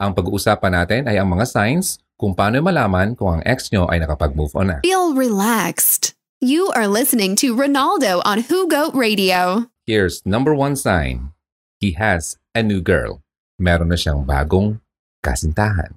[0.00, 4.00] Ang pag-uusapan natin ay ang mga signs kung paano malaman kung ang ex nyo ay
[4.00, 4.78] nakapag-move on na.
[4.80, 6.16] Feel relaxed.
[6.40, 9.68] You are listening to Ronaldo on Who Goat Radio.
[9.84, 11.36] Here's number one sign.
[11.84, 13.20] He has a new girl.
[13.60, 14.80] Meron na siyang bagong
[15.20, 15.92] kasintahan.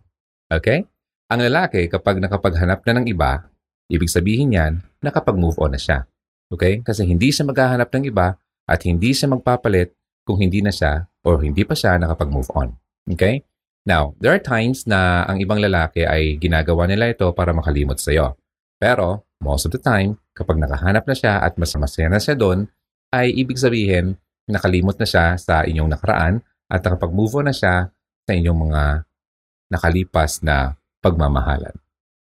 [0.52, 0.84] Okay?
[1.32, 3.48] Ang lalaki, kapag nakapaghanap na ng iba,
[3.88, 6.04] ibig sabihin yan, nakapag-move on na siya.
[6.52, 6.84] Okay?
[6.84, 8.36] Kasi hindi siya maghahanap ng iba
[8.68, 9.96] at hindi siya magpapalit
[10.28, 12.76] kung hindi na siya or hindi pa siya nakapag-move on.
[13.08, 13.48] Okay?
[13.84, 18.16] Now, there are times na ang ibang lalaki ay ginagawa nila ito para makalimot sa
[18.16, 18.40] iyo.
[18.80, 22.72] Pero, most of the time, kapag nakahanap na siya at mas masaya na siya doon,
[23.12, 24.16] ay ibig sabihin,
[24.48, 26.40] nakalimot na siya sa inyong nakaraan
[26.72, 27.92] at nakapag-move on na siya
[28.24, 28.84] sa inyong mga
[29.68, 31.76] nakalipas na pagmamahalan.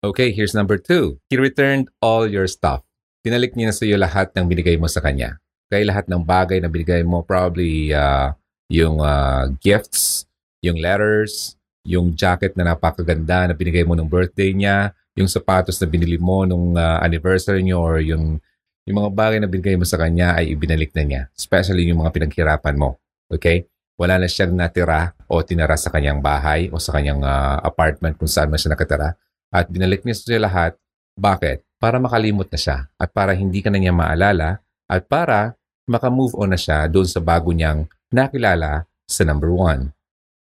[0.04, 1.18] Okay, here's number two.
[1.32, 2.84] He returned all your stuff.
[3.24, 5.40] Tinalik niya sa iyo lahat ng binigay mo sa kanya.
[5.72, 8.36] Okay, lahat ng bagay na binigay mo, probably uh,
[8.70, 10.30] yung uh, gifts,
[10.66, 11.54] yung letters,
[11.86, 16.44] yung jacket na napakaganda na binigay mo nung birthday niya, yung sapatos na binili mo
[16.44, 18.42] nung uh, anniversary niyo or yung
[18.86, 21.22] yung mga bagay na binigay mo sa kanya ay ibinalik na niya.
[21.34, 23.02] Especially yung mga pinaghirapan mo.
[23.34, 23.66] Okay?
[23.98, 28.30] Wala na siyang natira o tinara sa kanyang bahay o sa kanyang uh, apartment kung
[28.30, 29.18] saan man siya nakatira.
[29.50, 30.72] At binalik niya sa lahat.
[31.18, 31.66] Bakit?
[31.82, 35.58] Para makalimot na siya at para hindi ka na niya maalala at para
[35.90, 39.95] makamove on na siya doon sa bago niyang nakilala sa number one.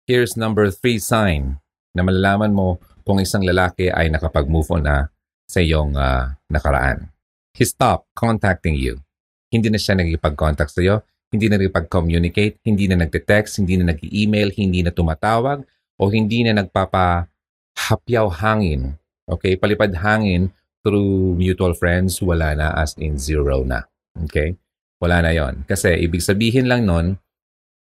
[0.05, 1.57] Here's number three sign
[1.97, 5.09] na malalaman mo kung isang lalaki ay nakapag-move on na
[5.49, 7.09] sa iyong uh, nakaraan.
[7.57, 9.01] He stopped contacting you.
[9.49, 11.01] Hindi na siya nagipag-contact sa iyo,
[11.33, 15.65] hindi na nagpag-communicate, hindi na nagte-text, hindi na nag-email, hindi na tumatawag,
[15.97, 19.01] o hindi na nagpapahapyaw hangin.
[19.25, 19.57] Okay?
[19.57, 20.53] Palipad hangin
[20.85, 23.89] through mutual friends, wala na as in zero na.
[24.29, 24.53] Okay?
[25.01, 27.17] Wala na yon Kasi ibig sabihin lang nun,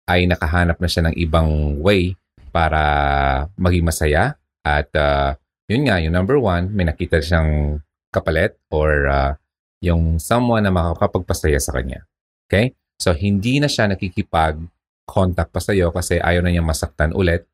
[0.07, 2.15] ay nakahanap na siya ng ibang way
[2.55, 2.81] para
[3.59, 4.39] maging masaya.
[4.63, 5.35] At uh,
[5.67, 7.83] yun nga, yung number one, may nakita siyang
[8.15, 9.35] kapalit or uh,
[9.83, 12.07] yung someone na makakapagpasaya sa kanya.
[12.47, 12.73] Okay?
[12.97, 17.45] So, hindi na siya nakikipag-contact pa sa iyo kasi ayaw na niya masaktan ulit.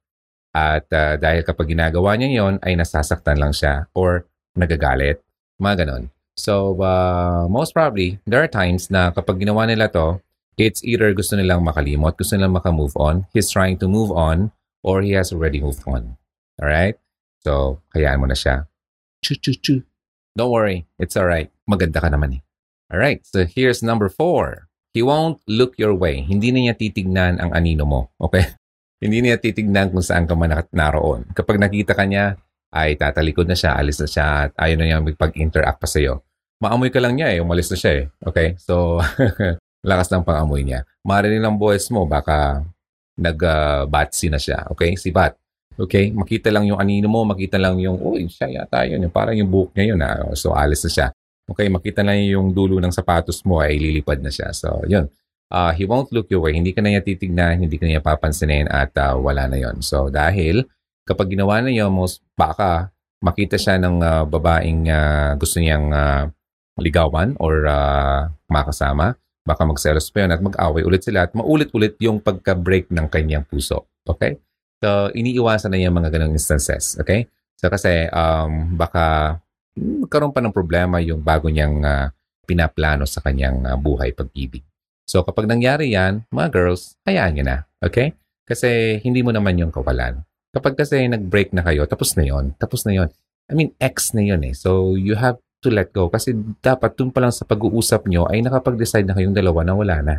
[0.53, 5.19] At uh, dahil kapag ginagawa niya yon ay nasasaktan lang siya or nagagalit.
[5.57, 6.13] Mga ganon.
[6.37, 10.21] So, uh, most probably, there are times na kapag ginawa nila to,
[10.61, 14.53] It's either gusto nilang makalimot, gusto nilang makamove on, he's trying to move on,
[14.85, 16.21] or he has already moved on.
[16.61, 17.01] Alright?
[17.41, 18.69] So, hayaan mo na siya.
[19.25, 19.75] Chu, chu, chu.
[20.37, 20.85] Don't worry.
[21.01, 21.49] It's alright.
[21.65, 22.43] Maganda ka naman eh.
[22.93, 23.25] Alright.
[23.25, 24.69] So, here's number four.
[24.93, 26.21] He won't look your way.
[26.21, 28.01] Hindi na niya titignan ang anino mo.
[28.21, 28.45] Okay?
[29.03, 31.27] Hindi niya titignan kung saan ka man naroon.
[31.33, 32.37] Kapag nakita ka niya,
[32.73, 36.25] ay tatalikod na siya, alis na siya, at ayaw na niya magpag-interact pa sa'yo.
[36.63, 38.05] Maamoy ka lang niya eh, umalis na siya eh.
[38.23, 38.55] Okay?
[38.61, 39.03] So,
[39.83, 40.87] lakas ng pangamoy niya.
[41.03, 42.63] Marinig ng boys mo, baka
[43.19, 44.59] nag-batsi uh, na siya.
[44.73, 44.95] Okay?
[44.95, 45.35] Si Bat.
[45.77, 46.15] Okay?
[46.15, 49.03] Makita lang yung anino mo, makita lang yung, uy, siya yata yun.
[49.11, 50.01] Parang yung buhok niya yun.
[50.01, 50.33] Ah.
[50.39, 51.09] So, alis na siya.
[51.51, 51.67] Okay?
[51.67, 54.55] Makita lang yung dulo ng sapatos mo, ay lilipad na siya.
[54.55, 55.11] So, yun.
[55.53, 56.57] Uh, he won't look your way.
[56.57, 59.85] Hindi ka na niya titignan, hindi ka na niya papansinin at uh, wala na yon.
[59.85, 60.65] So, dahil
[61.05, 62.89] kapag ginawa na yun, most baka
[63.21, 66.25] makita siya ng uh, babaeng uh, gusto niyang uh,
[66.81, 72.23] ligawan or uh, makasama, baka magselos pa yun at mag-away ulit sila at maulit-ulit yung
[72.23, 73.91] pagka-break ng kanyang puso.
[74.07, 74.39] Okay?
[74.83, 76.99] So, iniiwasan na yung mga ganong instances.
[76.99, 77.27] Okay?
[77.59, 79.39] So, kasi um, baka
[79.79, 82.07] magkaroon pa ng problema yung bago niyang uh,
[82.47, 84.63] pinaplano sa kanyang uh, buhay pag-ibig.
[85.07, 87.59] So, kapag nangyari yan, mga girls, hayaan nyo na.
[87.83, 88.15] Okay?
[88.47, 90.23] Kasi hindi mo naman yung kawalan.
[90.53, 93.09] Kapag kasi nag-break na kayo, tapos na yon Tapos na yon
[93.51, 94.55] I mean, ex na yon eh.
[94.55, 98.43] So, you have to let go kasi dapat dun pa lang sa pag-uusap nyo ay
[98.43, 100.17] nakapag-decide na kayong dalawa na wala na.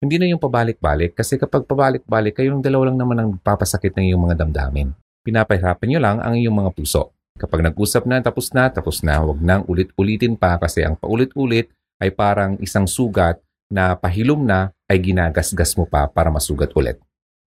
[0.00, 4.22] Hindi na yung pabalik-balik kasi kapag pabalik-balik, kayong dalawa lang naman ang papasakit ng iyong
[4.24, 4.96] mga damdamin.
[5.20, 7.12] Pinapahirapan nyo lang ang iyong mga puso.
[7.36, 11.68] Kapag nag-usap na, tapos na, tapos na, huwag nang ulit-ulitin pa kasi ang paulit-ulit
[12.00, 13.36] ay parang isang sugat
[13.68, 16.96] na pahilom na ay ginagasgas mo pa para masugat ulit.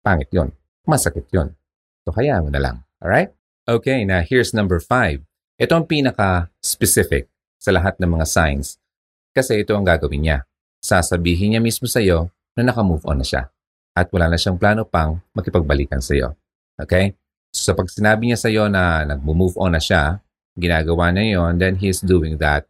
[0.01, 0.49] Pangit yon,
[0.81, 1.53] Masakit yon.
[2.01, 2.77] So, kaya mo na lang.
[2.97, 3.29] Alright?
[3.69, 5.21] Okay, now here's number five.
[5.61, 7.29] Ito ang pinaka-specific
[7.61, 8.81] sa lahat ng mga signs
[9.29, 10.37] kasi ito ang gagawin niya.
[10.81, 13.45] Sasabihin niya mismo sa iyo na naka-move on na siya
[13.93, 16.33] at wala na siyang plano pang makipagbalikan sa iyo.
[16.81, 17.13] Okay?
[17.53, 20.17] So pag sinabi niya sa iyo na nag-move on na siya,
[20.57, 22.65] ginagawa na yon, then he's doing that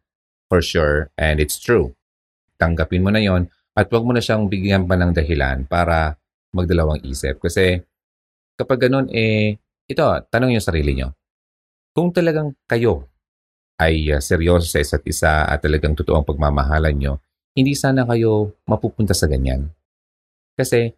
[0.52, 1.96] for sure and it's true.
[2.60, 6.20] Tanggapin mo na yon at huwag mo na siyang bigyan pa ng dahilan para
[6.52, 7.40] magdalawang isip.
[7.40, 7.80] Kasi
[8.60, 9.56] kapag ganun, eh,
[9.88, 11.16] ito, tanong yung sarili nyo.
[11.92, 13.12] Kung talagang kayo
[13.76, 17.14] ay uh, seryoso sa isa't isa at talagang totoong pagmamahalan nyo,
[17.52, 19.68] hindi sana kayo mapupunta sa ganyan.
[20.56, 20.96] Kasi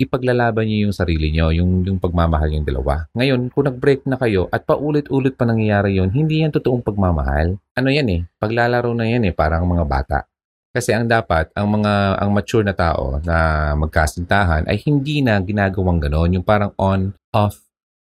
[0.00, 3.04] ipaglalaban niyo yung sarili niyo, yung, yung pagmamahal yung dalawa.
[3.12, 7.60] Ngayon, kung nag-break na kayo at paulit-ulit pa nangyayari yun, hindi yan totoong pagmamahal.
[7.76, 10.24] Ano yan eh, paglalaro na yan eh, parang mga bata.
[10.72, 13.36] Kasi ang dapat, ang mga ang mature na tao na
[13.76, 17.60] magkasintahan ay hindi na ginagawang ganon, yung parang on, off,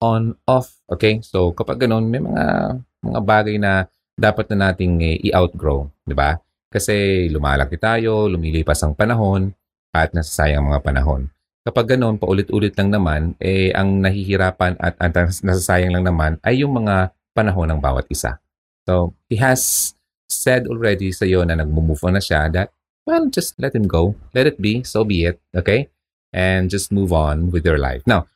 [0.01, 0.75] on, off.
[0.89, 1.21] Okay?
[1.21, 3.85] So, kapag ganon, may mga mga bagay na
[4.17, 6.37] dapat na nating eh, i-outgrow, di ba?
[6.69, 9.53] Kasi lumalaki tayo, lumilipas ang panahon,
[9.91, 11.27] at nasasayang mga panahon.
[11.61, 15.11] Kapag ganoon, paulit-ulit lang naman, eh, ang nahihirapan at, at
[15.45, 18.41] nasasayang lang naman ay yung mga panahon ng bawat isa.
[18.87, 19.93] So, he has
[20.31, 22.73] said already sa iyo na nag-move on na siya that,
[23.05, 24.15] well, just let him go.
[24.33, 24.81] Let it be.
[24.81, 25.37] So be it.
[25.53, 25.91] Okay?
[26.31, 28.01] And just move on with your life.
[28.07, 28.31] Now,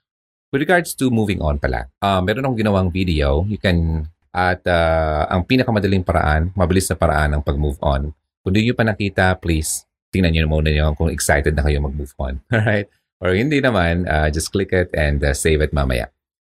[0.51, 3.45] with regards to moving on pala, uh, meron akong ginawang video.
[3.45, 8.11] You can, at uh, ang pinakamadaling paraan, mabilis na paraan ng pag-move on.
[8.43, 12.13] Kung di nyo pa nakita, please, tingnan nyo muna nyo kung excited na kayo mag-move
[12.21, 12.43] on.
[12.53, 12.91] Alright?
[13.23, 16.11] Or hindi naman, uh, just click it and uh, save it mamaya.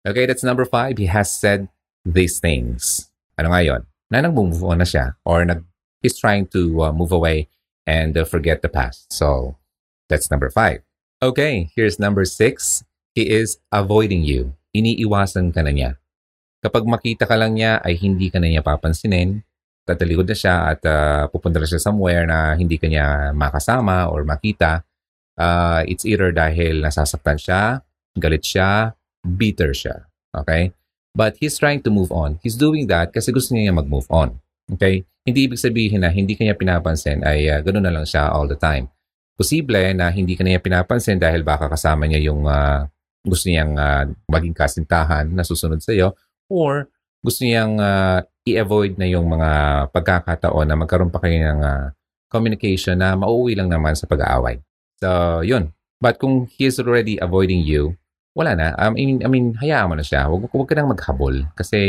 [0.06, 1.00] Okay, that's number five.
[1.00, 1.68] He has said
[2.06, 3.12] these things.
[3.40, 3.82] Ano nga yun?
[4.12, 5.64] Na nag-move on na siya or nag
[6.02, 7.48] he's trying to uh, move away
[7.88, 9.12] and uh, forget the past.
[9.12, 9.58] So,
[10.08, 10.82] that's number five.
[11.22, 12.84] Okay, here's number six.
[13.20, 14.56] He is avoiding you.
[14.72, 16.00] Iniiwasan ka na niya.
[16.64, 19.44] Kapag makita ka lang niya ay hindi ka na niya papansinin,
[19.84, 24.24] tatalikod na siya at uh, pupunta na siya somewhere na hindi ka niya makasama or
[24.24, 24.88] makita,
[25.36, 27.84] uh, it's either dahil nasasaktan siya,
[28.16, 28.96] galit siya,
[29.28, 30.08] bitter siya.
[30.32, 30.72] Okay?
[31.12, 32.40] But he's trying to move on.
[32.40, 34.40] He's doing that kasi gusto niya mag-move on.
[34.72, 35.04] Okay?
[35.28, 38.56] Hindi ibig sabihin na hindi kanya pinapansin ay uh, ganoon na lang siya all the
[38.56, 38.88] time.
[39.36, 42.88] Posible na hindi kanya pinapansin dahil baka kasama niya yung uh,
[43.26, 46.16] gusto niyang uh, maging kasintahan na susunod sa iyo
[46.48, 46.88] or
[47.20, 49.52] gusto niyang uh, i-avoid na yung mga
[49.92, 51.92] pagkakataon na magkaroon pa kayo ng uh,
[52.32, 54.62] communication na mauwi lang naman sa pag-aaway.
[55.02, 55.76] So, yun.
[56.00, 58.00] But kung he is already avoiding you,
[58.38, 58.68] wala na.
[58.80, 60.32] I mean, I mean hayaan mo na siya.
[60.32, 61.44] Huwag, huwag ka nang maghabol.
[61.60, 61.80] Kasi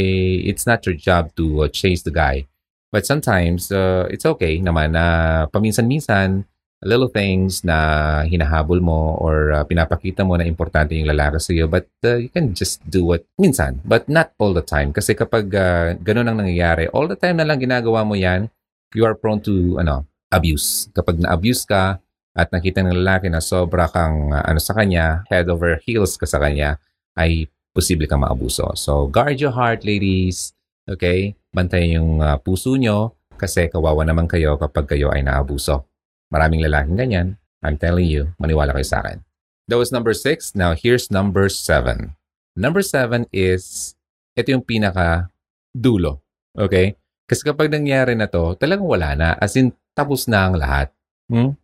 [0.43, 2.51] it's not your job to uh, chase the guy.
[2.91, 6.43] But sometimes, uh, it's okay naman na paminsan-minsan,
[6.81, 7.77] little things na
[8.25, 11.69] hinahabol mo or uh, pinapakita mo na importante yung lalaki sa iyo.
[11.69, 13.85] But uh, you can just do it minsan.
[13.85, 14.97] But not all the time.
[14.97, 18.49] Kasi kapag uh, ganun ang nangyayari, all the time na lang ginagawa mo yan,
[18.97, 20.89] you are prone to ano abuse.
[20.97, 22.01] Kapag na-abuse ka,
[22.31, 26.25] at nakita ng lalaki na sobra kang uh, ano sa kanya, head over heels ka
[26.25, 26.79] sa kanya,
[27.19, 28.71] ay posible kang maabuso.
[28.79, 30.55] So, guard your heart, ladies.
[30.87, 31.35] Okay?
[31.51, 35.90] Bantayan yung uh, puso nyo kasi kawawa naman kayo kapag kayo ay naabuso.
[36.31, 37.29] Maraming lalaking ganyan.
[37.61, 39.21] I'm telling you, maniwala kayo sa akin.
[39.69, 40.55] That was number six.
[40.57, 42.17] Now, here's number seven.
[42.55, 43.95] Number seven is,
[44.35, 45.29] ito yung pinaka
[45.75, 46.23] dulo.
[46.57, 46.97] Okay?
[47.27, 49.29] Kasi kapag nangyari na to, talagang wala na.
[49.39, 50.89] As in, tapos na ang lahat.
[51.31, 51.55] Hmm?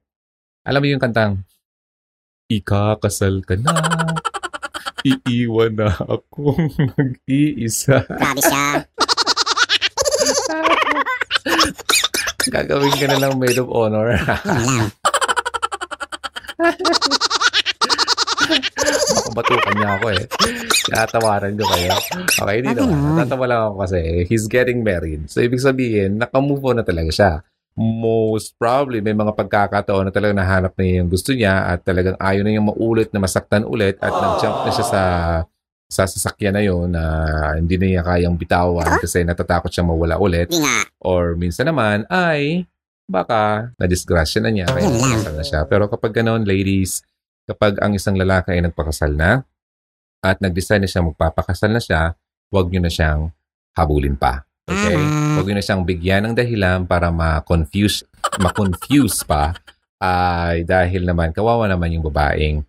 [0.66, 1.42] Alam mo yung kantang,
[2.46, 3.74] Ikakasal ka na,
[5.02, 8.06] iiwan na akong mag-iisa.
[8.06, 8.86] Grabe siya.
[12.48, 14.14] Gagawin ka na lang maid of honor.
[14.16, 14.90] Yun lang.
[19.36, 20.24] Batukan niya ako eh.
[20.86, 21.90] Tinatawaran ko kayo.
[22.24, 22.94] Okay, hindi Bakit naman.
[22.96, 23.12] naman?
[23.18, 23.98] Natatawa lang ako kasi
[24.30, 25.28] he's getting married.
[25.28, 27.32] So, ibig sabihin, nakamove on na talaga siya.
[27.76, 32.16] Most probably, may mga pagkakataon na talagang nahanap na niya yung gusto niya at talagang
[32.16, 35.02] ayaw na niyang maulit na masaktan ulit at nag-jump na siya sa
[35.86, 37.02] sa sasakyan na yun na
[37.54, 40.50] hindi na niya kayang bitawan kasi natatakot siya mawala ulit.
[40.50, 40.76] Nga.
[41.02, 42.66] Or minsan naman ay
[43.06, 45.60] baka na-disgrasya na niya kaya nakasal na siya.
[45.70, 47.06] Pero kapag ganoon, ladies,
[47.46, 49.46] kapag ang isang lalaki ay nagpakasal na
[50.26, 52.18] at nag-decide na siya magpapakasal na siya,
[52.50, 53.30] huwag niyo na siyang
[53.78, 54.42] habulin pa.
[54.66, 54.98] Okay?
[54.98, 55.38] Ah.
[55.38, 58.02] Huwag niyo na siyang bigyan ng dahilan para ma-confuse,
[58.42, 59.54] ma-confuse pa
[60.02, 62.66] ay dahil naman kawawa naman yung babaeng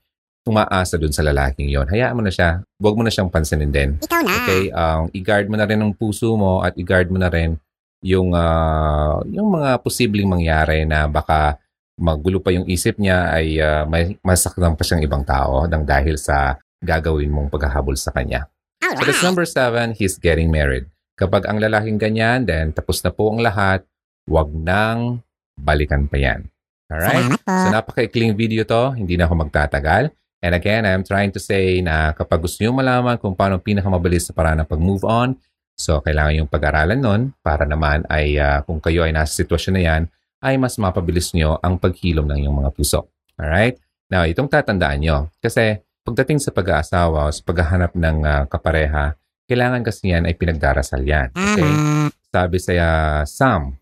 [0.47, 1.85] umaasa dun sa lalaking yon.
[1.91, 2.63] Hayaan mo na siya.
[2.79, 3.99] Huwag mo na siyang pansinin din.
[3.99, 4.33] Ikaw na.
[4.43, 7.59] Okay, um, i-guard mo na rin ang puso mo at i-guard mo na rin
[8.05, 11.57] yung ah, yung mga posibleng mangyari na baka
[11.97, 16.15] magulo pa yung isip niya ay ah, may masaktan pa siyang ibang tao nang dahil
[16.15, 18.45] sa gagawin mong paghahabol sa kanya.
[18.77, 19.25] So that's Alright.
[19.25, 20.85] number seven, he's getting married.
[21.17, 23.81] Kapag ang lalaking ganyan, then tapos na po ang lahat,
[24.29, 25.25] wag nang
[25.57, 26.45] balikan pa yan.
[26.87, 27.41] Alright?
[27.43, 30.13] So napaka-ikling video to, hindi na ako magtatagal.
[30.41, 34.33] And again, I'm trying to say na kapag gusto nyo malaman kung paano pinakamabilis na
[34.37, 35.33] paraan ng pag-move on,
[35.73, 39.83] so kailangan yung pag-aralan nun para naman ay ah, kung kayo ay nasa sitwasyon na
[39.83, 40.01] yan,
[40.45, 43.09] ay mas mapabilis nyo ang paghilom ng iyong mga puso.
[43.37, 43.81] Alright?
[44.13, 45.17] Now, itong tatandaan nyo.
[45.41, 49.17] Kasi pagdating sa pag-aasawa o sa paghahanap ng ah, kapareha,
[49.47, 51.33] kailangan kasi yan ay pinagdarasal yan.
[51.33, 51.65] Okay?
[51.65, 52.13] Tama.
[52.27, 53.79] sabi sa uh, Psalm,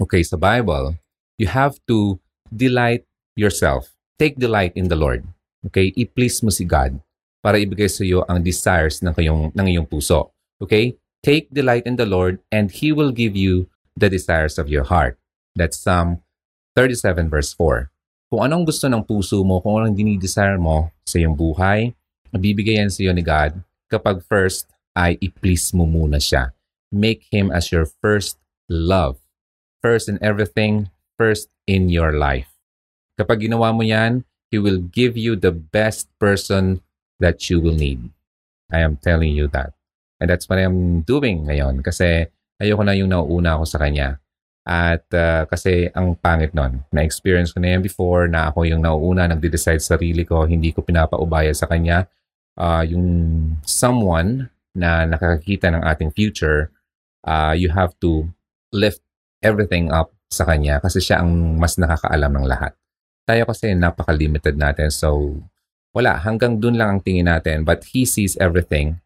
[0.00, 0.96] okay, sa Bible,
[1.36, 2.16] you have to
[2.48, 3.92] delight yourself.
[4.16, 5.26] Take delight in the Lord.
[5.66, 5.92] Okay?
[5.96, 7.00] I-please mo si God
[7.44, 10.32] para ibigay sa iyo ang desires ng, kayong, ng iyong puso.
[10.60, 10.96] Okay?
[11.24, 15.16] Take delight in the Lord and He will give you the desires of your heart.
[15.56, 16.24] That's Psalm
[16.76, 17.88] 37 verse 4.
[18.28, 21.94] Kung anong gusto ng puso mo, kung anong dinidesire mo sa iyong buhay,
[22.34, 24.66] bibigay yan sa iyo ni God kapag first
[24.98, 26.50] ay i-please mo muna siya.
[26.90, 29.22] Make Him as your first love.
[29.84, 32.50] First in everything, first in your life.
[33.14, 36.78] Kapag ginawa mo yan, He will give you the best person
[37.18, 38.14] that you will need.
[38.70, 39.74] I am telling you that.
[40.22, 42.30] And that's what I'm doing ngayon kasi
[42.62, 44.22] ayoko na yung nauuna ako sa Kanya.
[44.62, 49.26] At uh, kasi ang pangit nun, na-experience ko na yan before na ako yung nauuna,
[49.26, 52.06] nagde-decide sa sarili ko, hindi ko pinapaubaya sa Kanya.
[52.54, 53.06] Uh, yung
[53.66, 56.70] someone na nakakakita ng ating future,
[57.26, 58.30] uh, you have to
[58.70, 59.02] lift
[59.42, 62.70] everything up sa Kanya kasi siya ang mas nakakaalam ng lahat.
[63.24, 65.40] Tayo kasi napaka-limited natin so
[65.94, 67.62] wala, hanggang dun lang ang tingin natin.
[67.62, 68.98] But He sees everything.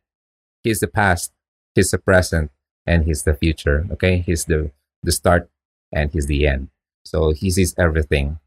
[0.64, 1.30] He's the past,
[1.76, 2.50] He's the present,
[2.88, 3.84] and He's the future.
[3.92, 4.25] Okay?
[4.25, 4.72] He's the,
[5.04, 5.52] the start
[5.92, 6.72] and He's the end.
[7.04, 8.40] So He sees everything.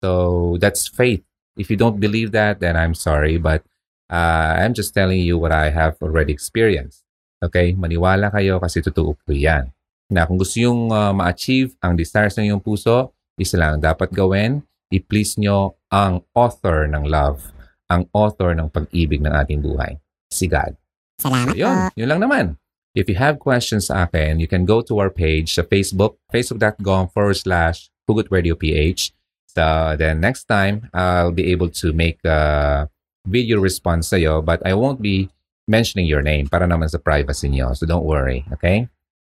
[0.00, 1.26] So that's faith.
[1.58, 3.36] If you don't believe that, then I'm sorry.
[3.36, 3.66] But
[4.08, 7.02] uh, I'm just telling you what I have already experienced.
[7.42, 7.74] Okay?
[7.74, 9.74] Maniwala kayo kasi totoo po yan.
[10.08, 14.64] Na kung gusto yung uh, ma-achieve ang desires ng iyong puso, isa lang dapat gawin,
[14.92, 19.96] i-please nyo ang author ng love ang author ng pag-ibig ng ating buhay,
[20.28, 20.76] si God.
[21.18, 22.44] Salamat So, yun, yun lang naman.
[22.92, 27.08] If you have questions sa akin, you can go to our page sa Facebook, facebook.com
[27.12, 29.12] forward slash Hugot Radio PH.
[29.48, 32.86] So then next time, I'll be able to make a
[33.28, 35.28] video response sa'yo, but I won't be
[35.68, 37.76] mentioning your name para naman sa privacy niyo.
[37.76, 38.88] So don't worry, okay?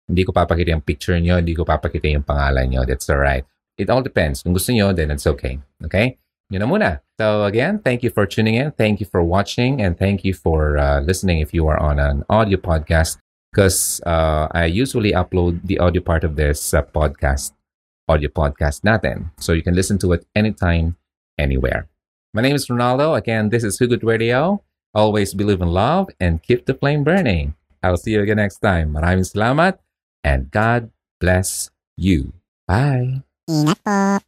[0.06, 2.84] Hindi ko papakita yung picture niyo, hindi ko papakita yung pangalan niyo.
[2.84, 3.48] That's alright.
[3.76, 4.42] It all depends.
[4.42, 5.60] Kung gusto niyo, then it's okay.
[5.84, 6.16] Okay?
[6.48, 6.90] Yun na muna.
[7.20, 8.72] So again, thank you for tuning in.
[8.72, 12.24] Thank you for watching and thank you for uh, listening if you are on an
[12.30, 13.18] audio podcast
[13.50, 17.52] because uh, I usually upload the audio part of this uh, podcast,
[18.08, 19.32] audio podcast natin.
[19.40, 20.96] So you can listen to it anytime,
[21.38, 21.88] anywhere.
[22.32, 23.16] My name is Ronaldo.
[23.16, 24.62] Again, this is Hugot Radio.
[24.94, 27.56] Always believe in love and keep the flame burning.
[27.82, 28.92] I'll see you again next time.
[28.94, 29.80] Maraming salamat
[30.22, 32.32] and God bless you.
[32.68, 33.25] Bye.
[33.46, 34.26] Ingat po.